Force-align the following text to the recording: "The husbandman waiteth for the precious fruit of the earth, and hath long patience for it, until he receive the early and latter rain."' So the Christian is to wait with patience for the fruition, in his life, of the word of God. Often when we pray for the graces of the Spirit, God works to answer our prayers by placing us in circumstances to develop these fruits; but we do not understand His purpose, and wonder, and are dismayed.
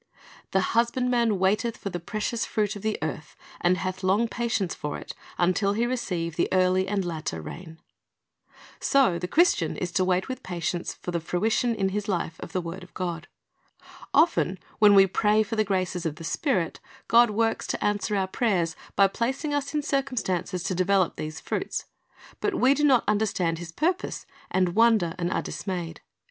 "The 0.49 0.61
husbandman 0.73 1.37
waiteth 1.37 1.77
for 1.77 1.91
the 1.91 1.99
precious 1.99 2.43
fruit 2.43 2.75
of 2.75 2.81
the 2.81 2.97
earth, 3.03 3.35
and 3.59 3.77
hath 3.77 4.01
long 4.03 4.27
patience 4.27 4.73
for 4.73 4.97
it, 4.97 5.13
until 5.37 5.73
he 5.73 5.85
receive 5.85 6.37
the 6.37 6.49
early 6.51 6.87
and 6.87 7.05
latter 7.05 7.39
rain."' 7.39 7.77
So 8.79 9.19
the 9.19 9.27
Christian 9.27 9.77
is 9.77 9.91
to 9.91 10.03
wait 10.03 10.27
with 10.27 10.41
patience 10.41 10.95
for 10.95 11.11
the 11.11 11.19
fruition, 11.19 11.75
in 11.75 11.89
his 11.89 12.07
life, 12.07 12.39
of 12.39 12.51
the 12.51 12.61
word 12.61 12.81
of 12.81 12.95
God. 12.95 13.27
Often 14.11 14.57
when 14.79 14.95
we 14.95 15.05
pray 15.05 15.43
for 15.43 15.55
the 15.55 15.63
graces 15.63 16.03
of 16.07 16.15
the 16.15 16.23
Spirit, 16.23 16.79
God 17.07 17.29
works 17.29 17.67
to 17.67 17.83
answer 17.85 18.15
our 18.15 18.25
prayers 18.27 18.75
by 18.95 19.05
placing 19.05 19.53
us 19.53 19.71
in 19.75 19.83
circumstances 19.83 20.63
to 20.63 20.73
develop 20.73 21.15
these 21.15 21.39
fruits; 21.39 21.85
but 22.39 22.55
we 22.55 22.73
do 22.73 22.83
not 22.83 23.03
understand 23.07 23.59
His 23.59 23.71
purpose, 23.71 24.25
and 24.49 24.69
wonder, 24.73 25.13
and 25.19 25.31
are 25.31 25.43
dismayed. 25.43 26.01